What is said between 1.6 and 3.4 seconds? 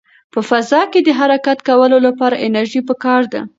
کولو لپاره انرژي پکار